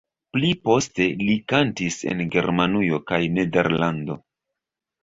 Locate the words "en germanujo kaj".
2.15-3.25